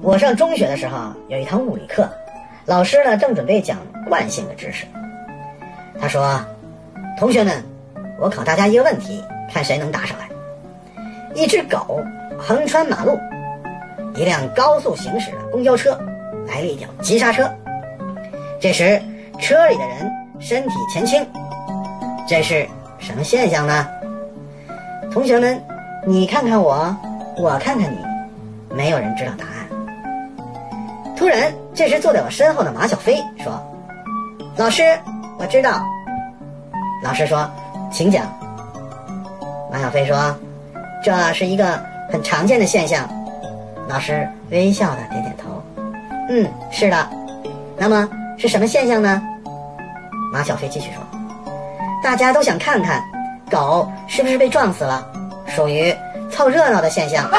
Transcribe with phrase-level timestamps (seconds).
[0.00, 2.08] 我上中学的时候有一堂物理课，
[2.66, 3.78] 老师呢正准备讲
[4.08, 4.86] 惯性的知识。
[6.00, 6.40] 他说
[7.18, 7.62] ：“同学们，
[8.20, 9.22] 我考大家一个问题，
[9.52, 10.28] 看谁能答上来。
[11.34, 12.00] 一只狗
[12.38, 13.18] 横穿马路，
[14.14, 15.98] 一辆高速行驶的公交车
[16.46, 17.50] 来了一脚急刹车，
[18.60, 19.02] 这时
[19.40, 21.26] 车里的人身体前倾，
[22.26, 22.66] 这是
[23.00, 23.86] 什么现象呢？
[25.12, 25.60] 同学们，
[26.06, 26.96] 你看看我，
[27.36, 27.98] 我看看你，
[28.74, 29.54] 没有人知道答案。”
[31.28, 33.62] 突然，这时坐在我身后的马小飞说
[34.56, 34.98] ：“老师，
[35.38, 35.84] 我知道。”
[37.04, 37.46] 老师说
[37.92, 38.24] ：“请讲。”
[39.70, 40.34] 马小飞说
[41.04, 41.78] ：“这是一个
[42.10, 43.06] 很常见的现象。”
[43.86, 45.62] 老师微笑的点点头
[46.32, 47.06] ：“嗯，是的。
[47.76, 49.20] 那么是什么现象呢？”
[50.32, 51.02] 马小飞继续说
[52.02, 53.04] ：“大家都想看看，
[53.50, 55.06] 狗是不是被撞死了，
[55.46, 55.94] 属于
[56.30, 57.28] 凑热闹的现象。”